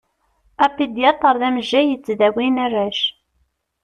[0.65, 2.99] Apidyatṛ d amejjay yettdawin arrac.